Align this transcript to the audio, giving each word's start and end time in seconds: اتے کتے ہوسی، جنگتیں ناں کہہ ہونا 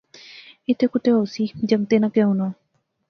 اتے 0.67 0.85
کتے 0.93 1.09
ہوسی، 1.17 1.45
جنگتیں 1.69 1.99
ناں 2.01 2.13
کہہ 2.15 2.27
ہونا 2.29 2.47